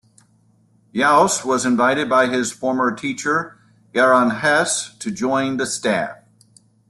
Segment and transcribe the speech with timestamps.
[0.95, 3.59] Jauss was invited by his former teacher
[3.93, 6.17] Gerhard Hess to join the staff.